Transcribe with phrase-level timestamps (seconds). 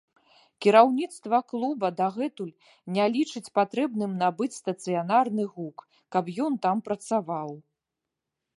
[0.65, 2.57] Кіраўніцтва клуба дагэтуль
[2.95, 5.77] не лічыць патрэбным набыць стацыянарны гук,
[6.17, 7.51] каб ён там працаваў.